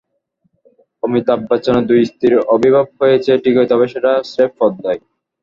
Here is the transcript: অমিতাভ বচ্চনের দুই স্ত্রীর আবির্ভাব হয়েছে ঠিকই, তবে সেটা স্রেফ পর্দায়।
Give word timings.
অমিতাভ 1.03 1.39
বচ্চনের 1.47 1.85
দুই 1.89 2.01
স্ত্রীর 2.09 2.33
আবির্ভাব 2.53 2.87
হয়েছে 2.99 3.31
ঠিকই, 3.43 3.67
তবে 3.71 3.85
সেটা 3.93 4.11
স্রেফ 4.31 4.51
পর্দায়। 4.59 4.99